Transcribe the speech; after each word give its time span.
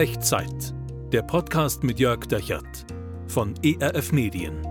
Echtzeit. 0.00 0.72
Der 1.12 1.20
Podcast 1.20 1.84
mit 1.84 2.00
Jörg 2.00 2.24
Dechert 2.24 2.86
von 3.26 3.52
ERF 3.62 4.12
Medien. 4.12 4.66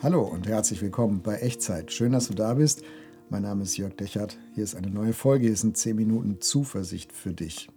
Hallo 0.00 0.22
und 0.22 0.46
herzlich 0.46 0.80
willkommen 0.80 1.20
bei 1.20 1.38
Echtzeit. 1.38 1.90
Schön, 1.90 2.12
dass 2.12 2.28
du 2.28 2.34
da 2.34 2.54
bist. 2.54 2.84
Mein 3.28 3.42
Name 3.42 3.64
ist 3.64 3.76
Jörg 3.76 3.96
Dechert. 3.96 4.38
Hier 4.54 4.62
ist 4.62 4.76
eine 4.76 4.88
neue 4.88 5.14
Folge. 5.14 5.48
Hier 5.48 5.56
sind 5.56 5.76
10 5.76 5.96
Minuten 5.96 6.40
Zuversicht 6.40 7.12
für 7.12 7.32
dich. 7.32 7.68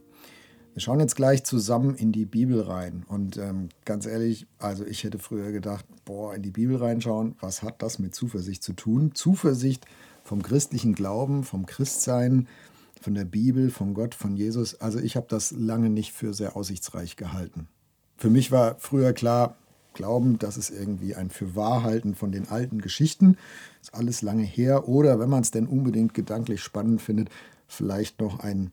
Wir 0.75 0.81
schauen 0.81 0.99
jetzt 0.99 1.15
gleich 1.15 1.43
zusammen 1.43 1.95
in 1.95 2.11
die 2.11 2.25
Bibel 2.25 2.61
rein. 2.61 3.04
Und 3.07 3.38
ähm, 3.38 3.70
ganz 3.86 4.05
ehrlich, 4.05 4.45
also 4.59 4.86
ich 4.86 5.04
hätte 5.04 5.17
früher 5.17 5.52
gedacht, 5.52 5.86
boah, 6.05 6.36
in 6.36 6.43
die 6.43 6.52
Bibel 6.52 6.75
reinschauen, 6.75 7.36
was 7.39 7.63
hat 7.63 7.81
das 7.81 7.97
mit 7.97 8.13
Zuversicht 8.13 8.61
zu 8.61 8.73
tun? 8.73 9.15
Zuversicht 9.15 9.88
vom 10.23 10.43
christlichen 10.43 10.93
Glauben, 10.93 11.43
vom 11.43 11.65
Christsein, 11.65 12.47
von 13.05 13.13
der 13.13 13.25
Bibel, 13.25 13.69
von 13.69 13.93
Gott, 13.93 14.15
von 14.15 14.36
Jesus. 14.36 14.82
Also 14.82 14.97
ich 14.97 15.15
habe 15.15 15.27
das 15.29 15.51
lange 15.51 15.91
nicht 15.91 16.11
für 16.11 16.33
sehr 16.33 16.57
aussichtsreich 16.57 17.15
gehalten. 17.18 17.68
Für 18.18 18.32
mich 18.32 18.51
war 18.51 18.77
früher 18.79 19.13
klar, 19.13 19.57
Glauben, 19.93 20.39
das 20.39 20.57
ist 20.57 20.71
irgendwie 20.71 21.13
ein 21.13 21.29
Fürwahrhalten 21.29 22.15
von 22.15 22.32
den 22.32 22.49
alten 22.49 22.82
Geschichten. 22.82 23.37
Ist 23.79 23.93
alles 23.93 24.23
lange 24.23 24.41
her. 24.41 24.89
Oder 24.89 25.19
wenn 25.19 25.29
man 25.29 25.43
es 25.43 25.51
denn 25.51 25.68
unbedingt 25.68 26.15
gedanklich 26.15 26.63
spannend 26.63 26.99
findet, 26.99 27.29
vielleicht 27.68 28.19
noch 28.19 28.39
ein, 28.39 28.71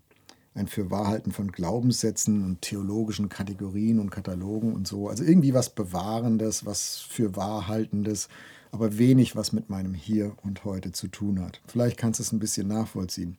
ein 0.55 0.67
Fürwahrhalten 0.67 1.31
von 1.33 1.53
Glaubenssätzen 1.53 2.43
und 2.43 2.63
theologischen 2.63 3.29
Kategorien 3.29 4.01
und 4.01 4.09
Katalogen 4.09 4.73
und 4.73 4.89
so. 4.89 5.11
Also 5.11 5.25
irgendwie 5.25 5.53
was 5.53 5.69
Bewahrendes, 5.69 6.65
was 6.65 7.01
Fürwahrhaltendes, 7.01 8.31
aber 8.71 8.97
wenig, 8.97 9.37
was 9.37 9.53
mit 9.53 9.69
meinem 9.69 9.93
Hier 9.93 10.33
und 10.43 10.65
Heute 10.65 10.91
zu 10.93 11.09
tun 11.09 11.43
hat. 11.43 11.61
Vielleicht 11.67 11.99
kannst 11.99 12.19
du 12.19 12.23
es 12.23 12.33
ein 12.33 12.39
bisschen 12.39 12.67
nachvollziehen. 12.69 13.37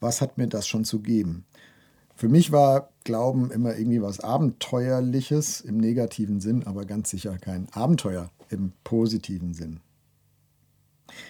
Was 0.00 0.20
hat 0.20 0.38
mir 0.38 0.46
das 0.46 0.66
schon 0.66 0.84
zu 0.84 1.00
geben? 1.00 1.44
Für 2.14 2.28
mich 2.28 2.50
war 2.50 2.90
Glauben 3.04 3.50
immer 3.50 3.76
irgendwie 3.76 4.00
was 4.00 4.20
Abenteuerliches 4.20 5.60
im 5.60 5.76
negativen 5.76 6.40
Sinn, 6.40 6.66
aber 6.66 6.84
ganz 6.84 7.10
sicher 7.10 7.36
kein 7.38 7.68
Abenteuer 7.72 8.30
im 8.48 8.72
positiven 8.84 9.52
Sinn. 9.52 9.80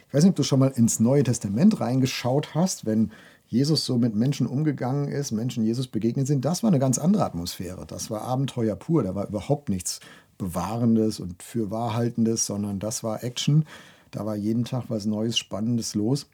Ich 0.08 0.14
weiß 0.14 0.23
nicht, 0.23 0.31
ob 0.31 0.36
du 0.36 0.42
schon 0.42 0.61
mal 0.61 0.73
ins 0.75 1.00
Neue 1.00 1.25
Testament 1.25 1.81
reingeschaut 1.81 2.55
hast, 2.55 2.86
wenn 2.86 3.11
Jesus 3.48 3.84
so 3.84 3.98
mit 3.98 4.14
Menschen 4.14 4.47
umgegangen 4.47 5.08
ist, 5.08 5.33
Menschen 5.33 5.64
Jesus 5.64 5.86
begegnet 5.86 6.27
sind. 6.27 6.45
Das 6.45 6.62
war 6.62 6.69
eine 6.69 6.78
ganz 6.78 6.98
andere 6.98 7.25
Atmosphäre. 7.25 7.86
Das 7.86 8.11
war 8.11 8.23
Abenteuer 8.23 8.75
pur. 8.75 9.03
Da 9.03 9.14
war 9.14 9.28
überhaupt 9.28 9.69
nichts 9.69 10.01
Bewahrendes 10.39 11.20
und 11.20 11.42
Fürwahrhaltendes, 11.42 12.47
sondern 12.47 12.78
das 12.78 13.05
war 13.05 13.23
Action. 13.23 13.64
Da 14.11 14.27
war 14.27 14.36
jeden 14.36 14.64
Tag 14.64 14.84
was 14.89 15.06
Neues, 15.06 15.39
Spannendes 15.39 15.95
los. 15.95 16.27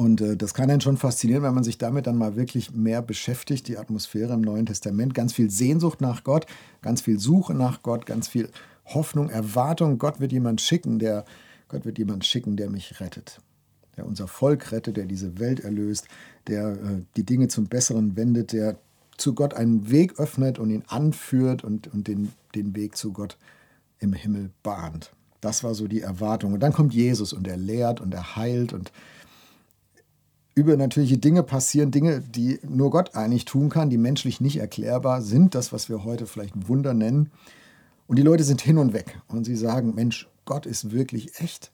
Und 0.00 0.22
äh, 0.22 0.34
das 0.34 0.54
kann 0.54 0.70
einen 0.70 0.80
schon 0.80 0.96
faszinieren, 0.96 1.42
wenn 1.42 1.52
man 1.52 1.62
sich 1.62 1.76
damit 1.76 2.06
dann 2.06 2.16
mal 2.16 2.34
wirklich 2.34 2.72
mehr 2.72 3.02
beschäftigt, 3.02 3.68
die 3.68 3.76
Atmosphäre 3.76 4.32
im 4.32 4.40
Neuen 4.40 4.64
Testament. 4.64 5.12
Ganz 5.12 5.34
viel 5.34 5.50
Sehnsucht 5.50 6.00
nach 6.00 6.24
Gott, 6.24 6.46
ganz 6.80 7.02
viel 7.02 7.20
Suche 7.20 7.52
nach 7.52 7.82
Gott, 7.82 8.06
ganz 8.06 8.26
viel 8.26 8.48
Hoffnung, 8.86 9.28
Erwartung. 9.28 9.98
Gott 9.98 10.18
wird 10.18 10.32
jemand 10.32 10.62
schicken, 10.62 10.98
der, 10.98 11.26
Gott 11.68 11.84
wird 11.84 11.98
jemand 11.98 12.24
schicken, 12.24 12.56
der 12.56 12.70
mich 12.70 12.98
rettet. 13.00 13.42
Der 13.98 14.06
unser 14.06 14.26
Volk 14.26 14.72
rettet, 14.72 14.96
der 14.96 15.04
diese 15.04 15.38
Welt 15.38 15.60
erlöst, 15.60 16.08
der 16.46 16.70
äh, 16.70 17.02
die 17.18 17.24
Dinge 17.24 17.48
zum 17.48 17.66
Besseren 17.66 18.16
wendet, 18.16 18.54
der 18.54 18.78
zu 19.18 19.34
Gott 19.34 19.52
einen 19.52 19.90
Weg 19.90 20.18
öffnet 20.18 20.58
und 20.58 20.70
ihn 20.70 20.84
anführt 20.88 21.62
und, 21.62 21.92
und 21.92 22.08
den, 22.08 22.32
den 22.54 22.74
Weg 22.74 22.96
zu 22.96 23.12
Gott 23.12 23.36
im 23.98 24.14
Himmel 24.14 24.48
bahnt. 24.62 25.12
Das 25.42 25.62
war 25.62 25.74
so 25.74 25.86
die 25.88 26.00
Erwartung. 26.00 26.54
Und 26.54 26.60
dann 26.60 26.72
kommt 26.72 26.94
Jesus 26.94 27.34
und 27.34 27.46
er 27.46 27.58
lehrt 27.58 28.00
und 28.00 28.14
er 28.14 28.36
heilt 28.36 28.72
und 28.72 28.92
übernatürliche 30.60 31.18
Dinge 31.18 31.42
passieren, 31.42 31.90
Dinge, 31.90 32.20
die 32.20 32.60
nur 32.68 32.90
Gott 32.90 33.14
eigentlich 33.14 33.44
tun 33.44 33.68
kann, 33.68 33.90
die 33.90 33.98
menschlich 33.98 34.40
nicht 34.40 34.58
erklärbar 34.58 35.22
sind, 35.22 35.54
das, 35.54 35.72
was 35.72 35.88
wir 35.88 36.04
heute 36.04 36.26
vielleicht 36.26 36.68
Wunder 36.68 36.94
nennen. 36.94 37.30
Und 38.06 38.16
die 38.16 38.22
Leute 38.22 38.44
sind 38.44 38.60
hin 38.60 38.78
und 38.78 38.92
weg 38.92 39.18
und 39.28 39.44
sie 39.44 39.56
sagen, 39.56 39.94
Mensch, 39.94 40.28
Gott 40.44 40.66
ist 40.66 40.92
wirklich 40.92 41.40
echt. 41.40 41.70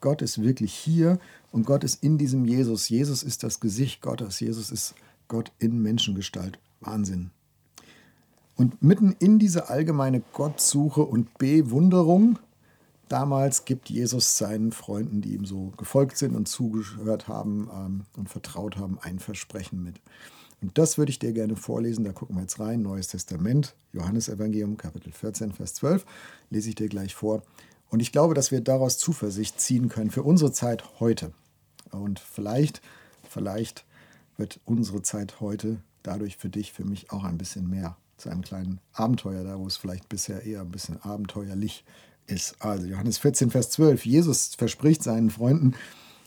Gott 0.00 0.22
ist 0.22 0.42
wirklich 0.42 0.74
hier 0.74 1.18
und 1.52 1.64
Gott 1.64 1.84
ist 1.84 2.02
in 2.02 2.18
diesem 2.18 2.44
Jesus. 2.44 2.88
Jesus 2.88 3.22
ist 3.22 3.42
das 3.42 3.60
Gesicht 3.60 4.02
Gottes. 4.02 4.40
Jesus 4.40 4.70
ist 4.70 4.94
Gott 5.28 5.52
in 5.58 5.80
Menschengestalt. 5.80 6.58
Wahnsinn. 6.80 7.30
Und 8.56 8.82
mitten 8.82 9.14
in 9.18 9.38
diese 9.38 9.70
allgemeine 9.70 10.22
Gottsuche 10.32 11.02
und 11.02 11.38
Bewunderung, 11.38 12.38
damals 13.12 13.66
gibt 13.66 13.90
Jesus 13.90 14.38
seinen 14.38 14.72
Freunden, 14.72 15.20
die 15.20 15.34
ihm 15.34 15.44
so 15.44 15.72
gefolgt 15.76 16.16
sind 16.16 16.34
und 16.34 16.48
zugehört 16.48 17.28
haben 17.28 17.68
ähm, 17.72 18.04
und 18.16 18.30
vertraut 18.30 18.78
haben, 18.78 18.98
ein 19.02 19.18
Versprechen 19.18 19.82
mit. 19.82 20.00
Und 20.62 20.78
das 20.78 20.96
würde 20.96 21.10
ich 21.10 21.18
dir 21.18 21.32
gerne 21.32 21.56
vorlesen. 21.56 22.04
Da 22.04 22.12
gucken 22.12 22.36
wir 22.36 22.42
jetzt 22.42 22.58
rein. 22.58 22.80
Neues 22.80 23.08
Testament, 23.08 23.74
Johannesevangelium, 23.92 24.78
Kapitel 24.78 25.12
14, 25.12 25.52
Vers 25.52 25.74
12. 25.74 26.06
Lese 26.48 26.70
ich 26.70 26.74
dir 26.74 26.88
gleich 26.88 27.14
vor. 27.14 27.42
Und 27.90 28.00
ich 28.00 28.12
glaube, 28.12 28.32
dass 28.32 28.50
wir 28.50 28.62
daraus 28.62 28.96
Zuversicht 28.96 29.60
ziehen 29.60 29.90
können 29.90 30.10
für 30.10 30.22
unsere 30.22 30.52
Zeit 30.52 31.00
heute. 31.00 31.32
Und 31.90 32.18
vielleicht, 32.18 32.80
vielleicht 33.28 33.84
wird 34.38 34.60
unsere 34.64 35.02
Zeit 35.02 35.40
heute 35.40 35.82
dadurch 36.02 36.38
für 36.38 36.48
dich, 36.48 36.72
für 36.72 36.84
mich 36.84 37.10
auch 37.10 37.24
ein 37.24 37.36
bisschen 37.36 37.68
mehr 37.68 37.96
zu 38.16 38.30
einem 38.30 38.42
kleinen 38.42 38.80
Abenteuer, 38.94 39.44
da 39.44 39.58
wo 39.58 39.66
es 39.66 39.76
vielleicht 39.76 40.08
bisher 40.08 40.44
eher 40.44 40.62
ein 40.62 40.70
bisschen 40.70 41.02
abenteuerlich 41.02 41.84
ist. 42.26 42.56
Also 42.60 42.86
Johannes 42.86 43.18
14, 43.18 43.50
Vers 43.50 43.70
12. 43.70 44.06
Jesus 44.06 44.54
verspricht 44.54 45.02
seinen 45.02 45.30
Freunden, 45.30 45.74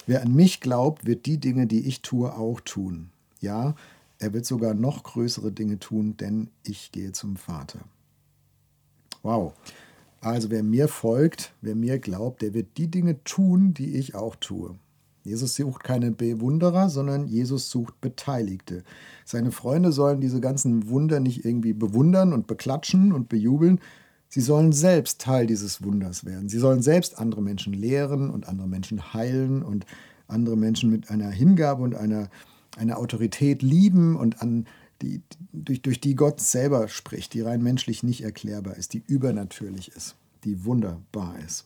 wer 0.08 0.22
an 0.22 0.34
mich 0.34 0.62
glaubt, 0.62 1.06
wird 1.06 1.26
die 1.26 1.38
Dinge, 1.38 1.68
die 1.68 1.88
ich 1.88 2.02
tue, 2.02 2.34
auch 2.34 2.62
tun. 2.62 3.10
Ja, 3.40 3.76
er 4.20 4.34
wird 4.34 4.46
sogar 4.46 4.74
noch 4.74 5.04
größere 5.04 5.52
Dinge 5.52 5.80
tun, 5.80 6.18
denn 6.18 6.50
ich 6.64 6.92
gehe 6.92 7.12
zum 7.12 7.36
Vater. 7.36 7.80
Wow. 9.24 9.54
Also 10.22 10.50
wer 10.50 10.64
mir 10.64 10.88
folgt, 10.88 11.54
wer 11.62 11.76
mir 11.76 12.00
glaubt, 12.00 12.42
der 12.42 12.54
wird 12.54 12.78
die 12.78 12.88
Dinge 12.88 13.24
tun, 13.24 13.74
die 13.74 13.96
ich 13.96 14.16
auch 14.16 14.36
tue. 14.36 14.76
Jesus 15.24 15.56
sucht 15.56 15.84
keine 15.84 16.12
Bewunderer, 16.12 16.90
sondern 16.90 17.28
Jesus 17.28 17.72
sucht 17.72 18.00
Beteiligte. 18.00 18.84
Seine 19.26 19.52
Freunde 19.52 19.92
sollen 19.92 20.22
diese 20.22 20.40
ganzen 20.40 20.88
Wunder 20.88 21.20
nicht 21.20 21.46
irgendwie 21.46 21.74
bewundern 21.74 22.32
und 22.32 22.46
beklatschen 22.46 23.12
und 23.12 23.28
bejubeln. 23.28 23.80
Sie 24.36 24.42
sollen 24.42 24.74
selbst 24.74 25.22
Teil 25.22 25.48
dieses 25.48 25.82
Wunders 25.82 26.26
werden. 26.26 26.50
Sie 26.50 26.60
sollen 26.60 26.82
selbst 26.82 27.20
andere 27.20 27.42
Menschen 27.42 27.72
lehren 27.72 28.30
und 28.30 28.50
andere 28.50 28.68
Menschen 28.68 29.14
heilen 29.14 29.64
und 29.64 29.86
andere 30.28 30.58
Menschen 30.58 30.90
mit 30.90 31.10
einer 31.10 31.30
Hingabe 31.30 31.82
und 31.82 31.96
einer, 31.96 32.30
einer 32.76 32.98
Autorität 32.98 33.62
lieben 33.62 34.18
und 34.18 34.42
an 34.42 34.68
die, 35.02 35.22
durch, 35.54 35.82
durch 35.82 36.02
die 36.02 36.16
Gott 36.16 36.42
selber 36.42 36.90
spricht, 36.90 37.34
die 37.34 37.40
rein 37.40 37.64
menschlich 37.64 38.04
nicht 38.04 38.26
erklärbar 38.26 38.76
ist, 38.76 38.92
die 38.92 39.04
übernatürlich 39.08 39.94
ist, 39.96 40.18
die 40.44 40.66
wunderbar 40.66 41.40
ist. 41.40 41.66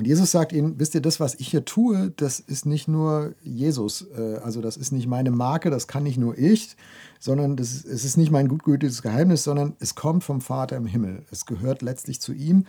Und 0.00 0.06
Jesus 0.06 0.30
sagt 0.30 0.54
ihnen, 0.54 0.80
wisst 0.80 0.94
ihr, 0.94 1.02
das, 1.02 1.20
was 1.20 1.34
ich 1.34 1.48
hier 1.48 1.66
tue, 1.66 2.10
das 2.16 2.40
ist 2.40 2.64
nicht 2.64 2.88
nur 2.88 3.34
Jesus, 3.42 4.06
äh, 4.16 4.36
also 4.42 4.62
das 4.62 4.78
ist 4.78 4.92
nicht 4.92 5.06
meine 5.06 5.30
Marke, 5.30 5.68
das 5.68 5.88
kann 5.88 6.04
nicht 6.04 6.16
nur 6.16 6.38
ich, 6.38 6.74
sondern 7.18 7.54
das 7.54 7.84
es 7.84 8.06
ist 8.06 8.16
nicht 8.16 8.30
mein 8.30 8.48
gutgültiges 8.48 9.02
Geheimnis, 9.02 9.44
sondern 9.44 9.76
es 9.78 9.94
kommt 9.96 10.24
vom 10.24 10.40
Vater 10.40 10.78
im 10.78 10.86
Himmel. 10.86 11.26
Es 11.30 11.44
gehört 11.44 11.82
letztlich 11.82 12.18
zu 12.18 12.32
ihm 12.32 12.64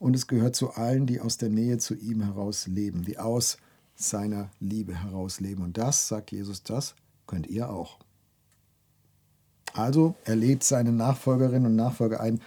und 0.00 0.16
es 0.16 0.26
gehört 0.26 0.56
zu 0.56 0.72
allen, 0.72 1.06
die 1.06 1.20
aus 1.20 1.36
der 1.36 1.50
Nähe 1.50 1.78
zu 1.78 1.94
ihm 1.94 2.20
heraus 2.20 2.66
leben, 2.66 3.04
die 3.04 3.16
aus 3.16 3.58
seiner 3.94 4.50
Liebe 4.58 5.04
heraus 5.04 5.38
leben. 5.38 5.62
Und 5.62 5.78
das, 5.78 6.08
sagt 6.08 6.32
Jesus, 6.32 6.64
das 6.64 6.96
könnt 7.28 7.46
ihr 7.46 7.70
auch. 7.70 8.00
Also 9.72 10.16
er 10.24 10.34
lädt 10.34 10.64
seine 10.64 10.90
Nachfolgerinnen 10.90 11.66
und 11.66 11.76
Nachfolger 11.76 12.20
ein, 12.20 12.40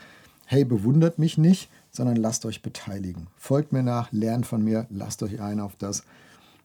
hey, 0.45 0.65
bewundert 0.65 1.19
mich 1.19 1.37
nicht, 1.37 1.69
sondern 1.95 2.17
lasst 2.17 2.45
euch 2.45 2.61
beteiligen. 2.61 3.27
Folgt 3.37 3.71
mir 3.71 3.83
nach, 3.83 4.11
lernt 4.11 4.45
von 4.45 4.63
mir, 4.63 4.85
lasst 4.89 5.23
euch 5.23 5.39
ein 5.39 5.59
auf 5.59 5.75
das, 5.77 6.03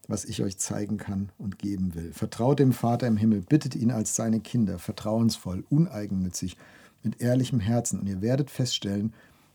was 0.07 0.25
ich 0.25 0.43
euch 0.43 0.57
zeigen 0.57 0.97
kann 0.97 1.29
und 1.37 1.57
geben 1.57 1.95
will. 1.95 2.11
Vertraut 2.11 2.59
dem 2.59 2.73
Vater 2.73 3.07
im 3.07 3.17
Himmel, 3.17 3.41
bittet 3.41 3.75
ihn 3.75 3.91
als 3.91 4.15
seine 4.15 4.41
Kinder, 4.41 4.77
vertrauensvoll, 4.77 5.63
uneigennützig, 5.69 6.57
mit 7.03 7.21
ehrlichem 7.21 7.59
Herzen 7.59 7.99
und 7.99 8.07
ihr 8.07 8.21
werdet 8.21 8.51
feststellen, 8.51 9.13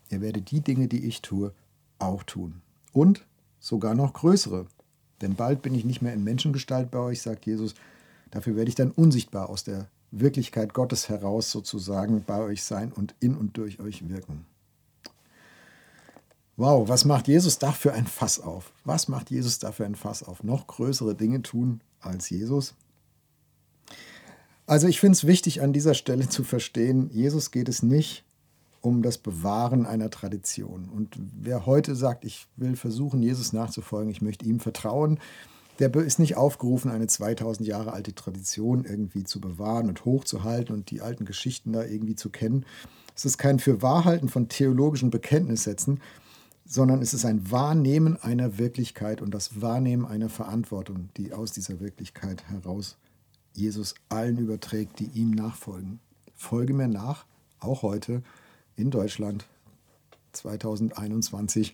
ihr 0.09 0.21
werdet 0.21 0.51
die 0.51 0.61
Dinge, 0.61 0.87
die 0.87 1.05
ich 1.05 1.21
tue, 1.21 1.53
auch 1.99 2.23
tun. 2.23 2.61
Und 2.91 3.25
sogar 3.59 3.95
noch 3.95 4.13
größere. 4.13 4.65
Denn 5.21 5.35
bald 5.35 5.61
bin 5.61 5.73
ich 5.73 5.85
nicht 5.85 6.01
mehr 6.01 6.13
in 6.13 6.23
Menschengestalt 6.23 6.91
bei 6.91 6.99
euch, 6.99 7.21
sagt 7.21 7.45
Jesus. 7.45 7.75
Dafür 8.31 8.55
werde 8.55 8.69
ich 8.69 8.75
dann 8.75 8.91
unsichtbar 8.91 9.49
aus 9.49 9.63
der 9.63 9.87
Wirklichkeit 10.11 10.73
Gottes 10.73 11.09
heraus 11.09 11.51
sozusagen 11.51 12.23
bei 12.25 12.39
euch 12.39 12.63
sein 12.63 12.91
und 12.91 13.15
in 13.19 13.35
und 13.35 13.57
durch 13.57 13.79
euch 13.79 14.09
wirken. 14.09 14.45
Wow, 16.59 16.89
was 16.89 17.05
macht 17.05 17.27
Jesus 17.27 17.59
da 17.59 17.71
für 17.71 17.93
ein 17.93 18.07
Fass 18.07 18.39
auf? 18.39 18.73
Was 18.83 19.07
macht 19.07 19.29
Jesus 19.29 19.59
da 19.59 19.71
für 19.71 19.85
ein 19.85 19.93
Fass 19.93 20.23
auf? 20.23 20.43
Noch 20.43 20.65
größere 20.65 21.13
Dinge 21.13 21.43
tun 21.43 21.81
als 22.01 22.31
Jesus? 22.31 22.73
Also 24.65 24.87
ich 24.87 24.99
finde 24.99 25.13
es 25.13 25.27
wichtig 25.27 25.61
an 25.61 25.71
dieser 25.71 25.93
Stelle 25.93 26.29
zu 26.29 26.43
verstehen, 26.43 27.11
Jesus 27.11 27.51
geht 27.51 27.69
es 27.69 27.83
nicht 27.83 28.25
um 28.81 29.03
das 29.03 29.19
Bewahren 29.19 29.85
einer 29.85 30.09
Tradition. 30.09 30.89
Und 30.89 31.19
wer 31.39 31.67
heute 31.67 31.95
sagt, 31.95 32.25
ich 32.25 32.47
will 32.55 32.75
versuchen, 32.75 33.21
Jesus 33.21 33.53
nachzufolgen, 33.53 34.09
ich 34.09 34.23
möchte 34.23 34.45
ihm 34.45 34.59
vertrauen, 34.59 35.19
der 35.77 35.93
ist 35.95 36.17
nicht 36.17 36.37
aufgerufen, 36.37 36.89
eine 36.89 37.05
2000 37.05 37.67
Jahre 37.67 37.93
alte 37.93 38.15
Tradition 38.15 38.83
irgendwie 38.83 39.23
zu 39.23 39.39
bewahren 39.39 39.89
und 39.89 40.05
hochzuhalten 40.05 40.73
und 40.73 40.89
die 40.89 41.01
alten 41.01 41.25
Geschichten 41.25 41.73
da 41.73 41.83
irgendwie 41.85 42.15
zu 42.15 42.31
kennen. 42.31 42.65
Es 43.15 43.25
ist 43.25 43.37
kein 43.37 43.59
Fürwahrhalten 43.59 44.27
von 44.27 44.49
theologischen 44.49 45.11
Bekenntnissätzen, 45.11 46.01
sondern 46.67 47.01
es 47.01 47.13
ist 47.13 47.23
ein 47.23 47.49
Wahrnehmen 47.49 48.17
einer 48.21 48.57
Wirklichkeit 48.57 49.21
und 49.21 49.33
das 49.33 49.61
Wahrnehmen 49.61 50.05
einer 50.05 50.29
Verantwortung, 50.29 51.09
die 51.15 51.31
aus 51.33 51.53
dieser 51.53 51.79
Wirklichkeit 51.79 52.43
heraus 52.49 52.97
Jesus 53.53 53.95
allen 54.09 54.37
überträgt, 54.37 54.99
die 54.99 55.09
ihm 55.13 55.31
nachfolgen. 55.31 55.99
Folge 56.35 56.73
mir 56.73 56.89
nach, 56.89 57.25
auch 57.59 57.81
heute 57.81 58.21
in 58.75 58.91
Deutschland 58.91 59.45
2021 60.33 61.73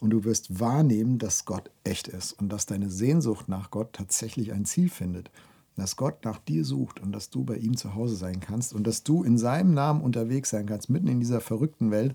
und 0.00 0.10
du 0.10 0.24
wirst 0.24 0.58
wahrnehmen, 0.58 1.18
dass 1.18 1.44
Gott 1.44 1.70
echt 1.84 2.08
ist 2.08 2.32
und 2.32 2.48
dass 2.50 2.66
deine 2.66 2.90
Sehnsucht 2.90 3.48
nach 3.48 3.70
Gott 3.70 3.92
tatsächlich 3.92 4.52
ein 4.52 4.64
Ziel 4.64 4.90
findet. 4.90 5.30
Dass 5.76 5.96
Gott 5.96 6.24
nach 6.24 6.38
dir 6.38 6.64
sucht 6.64 7.00
und 7.00 7.12
dass 7.12 7.30
du 7.30 7.44
bei 7.44 7.56
ihm 7.56 7.76
zu 7.76 7.94
Hause 7.94 8.16
sein 8.16 8.40
kannst 8.40 8.74
und 8.74 8.86
dass 8.86 9.04
du 9.04 9.22
in 9.22 9.38
seinem 9.38 9.72
Namen 9.72 10.02
unterwegs 10.02 10.50
sein 10.50 10.66
kannst, 10.66 10.90
mitten 10.90 11.06
in 11.06 11.20
dieser 11.20 11.40
verrückten 11.40 11.90
Welt 11.90 12.14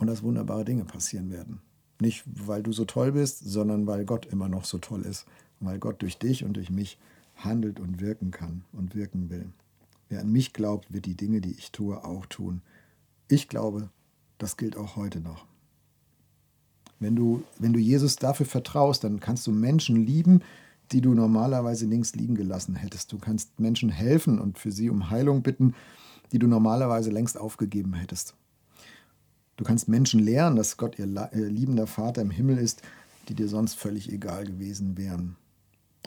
und 0.00 0.06
dass 0.06 0.22
wunderbare 0.22 0.64
Dinge 0.64 0.84
passieren 0.84 1.30
werden. 1.30 1.60
Nicht, 2.00 2.24
weil 2.26 2.62
du 2.62 2.72
so 2.72 2.86
toll 2.86 3.12
bist, 3.12 3.40
sondern 3.40 3.86
weil 3.86 4.04
Gott 4.04 4.26
immer 4.26 4.48
noch 4.48 4.64
so 4.64 4.78
toll 4.78 5.02
ist. 5.02 5.26
Weil 5.60 5.78
Gott 5.78 6.00
durch 6.00 6.18
dich 6.18 6.42
und 6.42 6.54
durch 6.54 6.70
mich 6.70 6.98
handelt 7.36 7.78
und 7.78 8.00
wirken 8.00 8.30
kann 8.30 8.64
und 8.72 8.94
wirken 8.94 9.28
will. 9.28 9.52
Wer 10.08 10.22
an 10.22 10.32
mich 10.32 10.54
glaubt, 10.54 10.92
wird 10.92 11.04
die 11.04 11.16
Dinge, 11.16 11.42
die 11.42 11.52
ich 11.52 11.70
tue, 11.70 12.02
auch 12.02 12.26
tun. 12.26 12.62
Ich 13.28 13.46
glaube, 13.48 13.90
das 14.38 14.56
gilt 14.56 14.76
auch 14.76 14.96
heute 14.96 15.20
noch. 15.20 15.44
Wenn 16.98 17.14
du, 17.14 17.44
wenn 17.58 17.72
du 17.72 17.78
Jesus 17.78 18.16
dafür 18.16 18.46
vertraust, 18.46 19.04
dann 19.04 19.20
kannst 19.20 19.46
du 19.46 19.52
Menschen 19.52 19.96
lieben, 19.96 20.40
die 20.92 21.00
du 21.02 21.14
normalerweise 21.14 21.86
links 21.86 22.14
liegen 22.14 22.34
gelassen 22.34 22.74
hättest. 22.74 23.12
Du 23.12 23.18
kannst 23.18 23.60
Menschen 23.60 23.90
helfen 23.90 24.38
und 24.38 24.58
für 24.58 24.72
sie 24.72 24.90
um 24.90 25.10
Heilung 25.10 25.42
bitten, 25.42 25.74
die 26.32 26.38
du 26.38 26.46
normalerweise 26.46 27.10
längst 27.10 27.38
aufgegeben 27.38 27.94
hättest. 27.94 28.34
Du 29.60 29.66
kannst 29.66 29.88
Menschen 29.88 30.20
lehren, 30.20 30.56
dass 30.56 30.78
Gott 30.78 30.98
ihr 30.98 31.04
liebender 31.06 31.86
Vater 31.86 32.22
im 32.22 32.30
Himmel 32.30 32.56
ist, 32.56 32.80
die 33.28 33.34
dir 33.34 33.46
sonst 33.46 33.74
völlig 33.74 34.10
egal 34.10 34.46
gewesen 34.46 34.96
wären. 34.96 35.36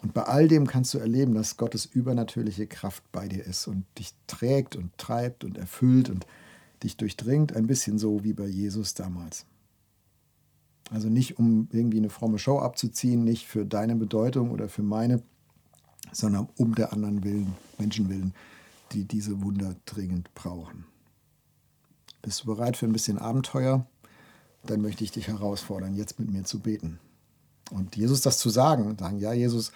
Und 0.01 0.15
bei 0.15 0.23
all 0.23 0.47
dem 0.47 0.65
kannst 0.65 0.95
du 0.95 0.97
erleben, 0.97 1.35
dass 1.35 1.55
Gottes 1.55 1.85
übernatürliche 1.85 2.65
Kraft 2.65 3.03
bei 3.11 3.27
dir 3.27 3.43
ist 3.45 3.67
und 3.67 3.85
dich 3.99 4.15
trägt 4.25 4.75
und 4.75 4.97
treibt 4.97 5.43
und 5.43 5.59
erfüllt 5.59 6.09
und 6.09 6.25
dich 6.81 6.97
durchdringt, 6.97 7.55
ein 7.55 7.67
bisschen 7.67 7.99
so 7.99 8.23
wie 8.23 8.33
bei 8.33 8.47
Jesus 8.47 8.95
damals. 8.95 9.45
Also 10.89 11.09
nicht, 11.09 11.37
um 11.37 11.67
irgendwie 11.71 11.99
eine 11.99 12.09
fromme 12.09 12.39
Show 12.39 12.57
abzuziehen, 12.57 13.23
nicht 13.23 13.45
für 13.45 13.67
deine 13.67 13.95
Bedeutung 13.95 14.49
oder 14.49 14.67
für 14.67 14.81
meine, 14.81 15.21
sondern 16.11 16.49
um 16.57 16.73
der 16.73 16.91
anderen 16.91 17.23
Willen, 17.23 17.53
Menschen 17.77 18.09
willen, 18.09 18.33
die 18.93 19.05
diese 19.05 19.43
Wunder 19.43 19.75
dringend 19.85 20.33
brauchen. 20.33 20.85
Bist 22.23 22.41
du 22.41 22.45
bereit 22.47 22.77
für 22.77 22.85
ein 22.85 22.93
bisschen 22.93 23.19
Abenteuer? 23.19 23.85
Dann 24.65 24.81
möchte 24.81 25.03
ich 25.03 25.11
dich 25.11 25.27
herausfordern, 25.27 25.93
jetzt 25.93 26.19
mit 26.19 26.31
mir 26.31 26.45
zu 26.45 26.59
beten. 26.59 26.99
Und 27.69 27.97
Jesus 27.97 28.21
das 28.21 28.37
zu 28.37 28.49
sagen, 28.49 28.97
sagen, 28.97 29.19
ja, 29.19 29.33
Jesus, 29.33 29.73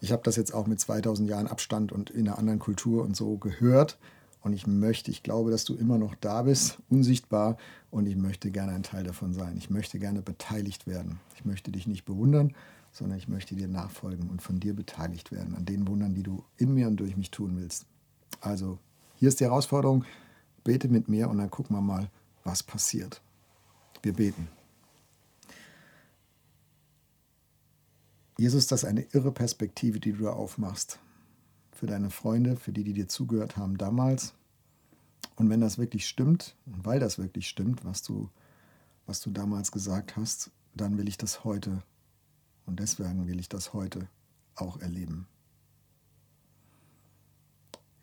ich 0.00 0.10
habe 0.10 0.22
das 0.24 0.34
jetzt 0.34 0.52
auch 0.52 0.66
mit 0.66 0.80
2000 0.80 1.30
Jahren 1.30 1.46
Abstand 1.46 1.92
und 1.92 2.10
in 2.10 2.26
einer 2.26 2.38
anderen 2.38 2.58
Kultur 2.58 3.04
und 3.04 3.16
so 3.16 3.38
gehört. 3.38 3.98
Und 4.42 4.52
ich 4.52 4.66
möchte, 4.66 5.12
ich 5.12 5.22
glaube, 5.22 5.52
dass 5.52 5.64
du 5.64 5.74
immer 5.74 5.96
noch 5.96 6.16
da 6.16 6.42
bist, 6.42 6.78
unsichtbar. 6.88 7.56
Und 7.92 8.06
ich 8.06 8.16
möchte 8.16 8.50
gerne 8.50 8.72
ein 8.72 8.82
Teil 8.82 9.04
davon 9.04 9.32
sein. 9.32 9.56
Ich 9.56 9.70
möchte 9.70 10.00
gerne 10.00 10.22
beteiligt 10.22 10.88
werden. 10.88 11.20
Ich 11.36 11.44
möchte 11.44 11.70
dich 11.70 11.86
nicht 11.86 12.04
bewundern, 12.04 12.52
sondern 12.90 13.16
ich 13.16 13.28
möchte 13.28 13.54
dir 13.54 13.68
nachfolgen 13.68 14.28
und 14.28 14.42
von 14.42 14.58
dir 14.58 14.74
beteiligt 14.74 15.30
werden 15.30 15.54
an 15.54 15.64
den 15.64 15.86
Wundern, 15.86 16.14
die 16.14 16.24
du 16.24 16.42
in 16.56 16.74
mir 16.74 16.88
und 16.88 16.96
durch 16.96 17.16
mich 17.16 17.30
tun 17.30 17.52
willst. 17.56 17.86
Also, 18.40 18.80
hier 19.14 19.28
ist 19.28 19.38
die 19.38 19.44
Herausforderung. 19.44 20.04
Bete 20.66 20.88
mit 20.88 21.06
mir 21.06 21.30
und 21.30 21.38
dann 21.38 21.48
gucken 21.48 21.76
wir 21.76 21.80
mal, 21.80 22.10
was 22.42 22.64
passiert. 22.64 23.22
Wir 24.02 24.12
beten. 24.12 24.48
Jesus, 28.36 28.66
das 28.66 28.82
ist 28.82 28.88
eine 28.88 29.02
irre 29.12 29.30
Perspektive, 29.30 30.00
die 30.00 30.12
du 30.12 30.24
da 30.24 30.32
aufmachst 30.32 30.98
für 31.70 31.86
deine 31.86 32.10
Freunde, 32.10 32.56
für 32.56 32.72
die, 32.72 32.82
die 32.82 32.94
dir 32.94 33.06
zugehört 33.06 33.56
haben 33.56 33.78
damals. 33.78 34.34
Und 35.36 35.50
wenn 35.50 35.60
das 35.60 35.78
wirklich 35.78 36.08
stimmt, 36.08 36.56
und 36.66 36.84
weil 36.84 36.98
das 36.98 37.16
wirklich 37.16 37.46
stimmt, 37.48 37.84
was 37.84 38.02
du, 38.02 38.28
was 39.06 39.20
du 39.20 39.30
damals 39.30 39.70
gesagt 39.70 40.16
hast, 40.16 40.50
dann 40.74 40.98
will 40.98 41.08
ich 41.08 41.16
das 41.16 41.44
heute 41.44 41.84
und 42.66 42.80
deswegen 42.80 43.28
will 43.28 43.38
ich 43.38 43.48
das 43.48 43.72
heute 43.72 44.08
auch 44.56 44.80
erleben. 44.80 45.28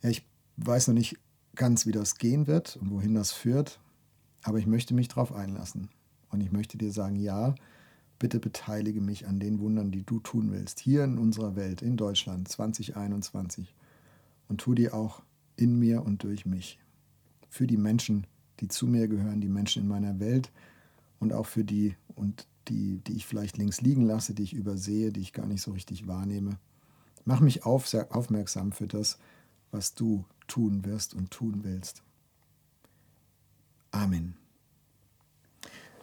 Ja, 0.01 0.11
ich 0.11 0.25
weiß 0.55 0.87
noch 0.87 0.95
nicht 0.95 1.17
ganz, 1.55 1.85
wie 1.85 1.91
das 1.91 2.17
gehen 2.17 2.47
wird 2.47 2.77
und 2.77 2.91
wohin 2.91 3.13
das 3.13 3.31
führt, 3.31 3.79
aber 4.43 4.57
ich 4.57 4.67
möchte 4.67 4.93
mich 4.93 5.07
darauf 5.07 5.33
einlassen. 5.33 5.89
Und 6.29 6.41
ich 6.41 6.51
möchte 6.51 6.77
dir 6.77 6.91
sagen, 6.91 7.15
ja, 7.15 7.53
Bitte 8.23 8.39
beteilige 8.39 9.01
mich 9.01 9.27
an 9.27 9.41
den 9.41 9.59
Wundern, 9.59 9.91
die 9.91 10.03
du 10.03 10.21
tun 10.21 10.53
willst, 10.53 10.79
hier 10.79 11.03
in 11.03 11.17
unserer 11.17 11.57
Welt, 11.57 11.81
in 11.81 11.97
Deutschland 11.97 12.47
2021. 12.47 13.75
Und 14.47 14.61
tu 14.61 14.73
die 14.73 14.91
auch 14.91 15.23
in 15.57 15.77
mir 15.77 16.05
und 16.05 16.23
durch 16.23 16.45
mich. 16.45 16.79
Für 17.49 17.67
die 17.67 17.75
Menschen, 17.75 18.25
die 18.61 18.69
zu 18.69 18.87
mir 18.87 19.09
gehören, 19.09 19.41
die 19.41 19.49
Menschen 19.49 19.81
in 19.81 19.89
meiner 19.89 20.21
Welt 20.21 20.53
und 21.19 21.33
auch 21.33 21.47
für 21.47 21.65
die, 21.65 21.97
und 22.15 22.47
die, 22.69 22.99
die 22.99 23.17
ich 23.17 23.25
vielleicht 23.25 23.57
links 23.57 23.81
liegen 23.81 24.03
lasse, 24.03 24.33
die 24.33 24.43
ich 24.43 24.53
übersehe, 24.53 25.11
die 25.11 25.19
ich 25.19 25.33
gar 25.33 25.45
nicht 25.45 25.61
so 25.61 25.71
richtig 25.71 26.07
wahrnehme. 26.07 26.59
Mach 27.25 27.41
mich 27.41 27.65
auf, 27.65 27.93
aufmerksam 28.09 28.71
für 28.71 28.87
das, 28.87 29.17
was 29.71 29.95
du 29.95 30.23
tun 30.47 30.85
wirst 30.85 31.13
und 31.13 31.31
tun 31.31 31.61
willst. 31.63 32.03
Amen. 33.91 34.35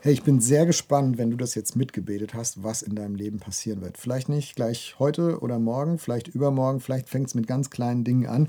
Hey, 0.03 0.15
ich 0.15 0.23
bin 0.23 0.41
sehr 0.41 0.65
gespannt, 0.65 1.19
wenn 1.19 1.31
du 1.31 1.37
das 1.37 1.55
jetzt 1.55 1.77
mitgebetet 1.77 2.33
hast, 2.33 2.63
was 2.63 2.81
in 2.81 2.95
deinem 2.95 3.17
Leben 3.17 3.39
passieren 3.39 3.83
wird. 3.83 3.99
Vielleicht 3.99 4.31
nicht 4.31 4.57
gleich 4.57 4.97
heute 4.99 5.41
oder 5.41 5.59
morgen, 5.59 5.99
vielleicht 5.99 6.29
übermorgen, 6.29 6.81
vielleicht 6.81 7.11
fängt 7.11 7.29
es 7.29 7.35
mit 7.35 7.47
ganz 7.47 7.69
kleinen 7.69 8.03
Dingen 8.03 8.27
an. 8.27 8.49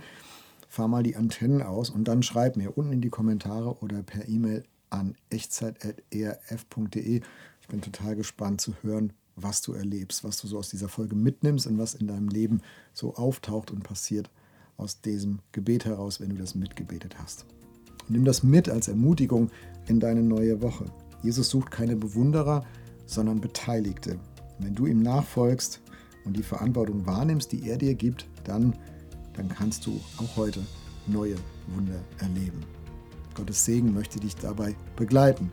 Fahr 0.69 0.87
mal 0.87 1.03
die 1.03 1.17
Antennen 1.17 1.61
aus 1.61 1.89
und 1.89 2.05
dann 2.07 2.23
schreib 2.23 2.55
mir 2.55 2.77
unten 2.77 2.93
in 2.93 3.01
die 3.01 3.09
Kommentare 3.09 3.75
oder 3.81 4.01
per 4.01 4.29
E-Mail 4.29 4.63
an 4.89 5.15
echtzeit.erf.de. 5.29 7.21
Ich 7.59 7.67
bin 7.67 7.81
total 7.81 8.15
gespannt 8.15 8.61
zu 8.61 8.73
hören, 8.81 9.11
was 9.35 9.61
du 9.61 9.73
erlebst, 9.73 10.23
was 10.23 10.37
du 10.37 10.47
so 10.47 10.57
aus 10.57 10.69
dieser 10.69 10.87
Folge 10.87 11.17
mitnimmst 11.17 11.67
und 11.67 11.77
was 11.77 11.95
in 11.95 12.07
deinem 12.07 12.29
Leben 12.29 12.61
so 12.93 13.15
auftaucht 13.15 13.71
und 13.71 13.83
passiert 13.83 14.29
aus 14.81 14.99
diesem 14.99 15.39
Gebet 15.51 15.85
heraus, 15.85 16.19
wenn 16.19 16.29
du 16.29 16.37
das 16.37 16.55
mitgebetet 16.55 17.19
hast. 17.19 17.45
Und 18.07 18.11
nimm 18.11 18.25
das 18.25 18.43
mit 18.43 18.67
als 18.67 18.87
Ermutigung 18.87 19.51
in 19.87 19.99
deine 19.99 20.23
neue 20.23 20.61
Woche. 20.61 20.85
Jesus 21.21 21.49
sucht 21.49 21.69
keine 21.69 21.95
Bewunderer, 21.95 22.65
sondern 23.05 23.39
Beteiligte. 23.39 24.17
Wenn 24.59 24.73
du 24.73 24.87
ihm 24.87 25.01
nachfolgst 25.01 25.81
und 26.25 26.35
die 26.35 26.43
Verantwortung 26.43 27.05
wahrnimmst, 27.05 27.51
die 27.51 27.69
er 27.69 27.77
dir 27.77 27.93
gibt, 27.93 28.27
dann, 28.43 28.75
dann 29.33 29.49
kannst 29.49 29.85
du 29.85 29.99
auch 30.17 30.35
heute 30.35 30.61
neue 31.05 31.35
Wunder 31.75 31.99
erleben. 32.19 32.61
Gottes 33.35 33.63
Segen 33.63 33.93
möchte 33.93 34.19
dich 34.19 34.35
dabei 34.35 34.75
begleiten. 34.95 35.51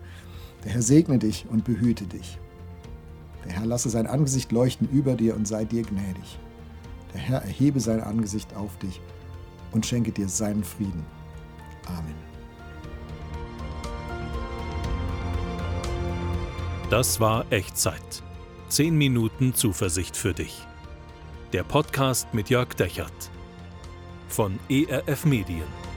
Der 0.64 0.72
Herr 0.72 0.82
segne 0.82 1.18
dich 1.18 1.46
und 1.50 1.64
behüte 1.64 2.04
dich. 2.04 2.38
Der 3.44 3.52
Herr 3.52 3.66
lasse 3.66 3.90
sein 3.90 4.06
Angesicht 4.06 4.50
leuchten 4.52 4.88
über 4.88 5.14
dir 5.14 5.36
und 5.36 5.46
sei 5.46 5.64
dir 5.64 5.82
gnädig. 5.82 6.38
Der 7.14 7.20
Herr 7.20 7.42
erhebe 7.42 7.80
sein 7.80 8.00
Angesicht 8.00 8.54
auf 8.54 8.76
dich 8.78 9.00
und 9.72 9.86
schenke 9.86 10.12
dir 10.12 10.28
seinen 10.28 10.64
Frieden. 10.64 11.04
Amen. 11.86 12.14
Das 16.90 17.20
war 17.20 17.44
Echtzeit. 17.50 18.22
10 18.68 18.96
Minuten 18.96 19.54
Zuversicht 19.54 20.16
für 20.16 20.34
dich. 20.34 20.66
Der 21.52 21.62
Podcast 21.62 22.32
mit 22.34 22.50
Jörg 22.50 22.74
Dechert 22.74 23.30
von 24.28 24.58
ERF 24.68 25.24
Medien. 25.24 25.87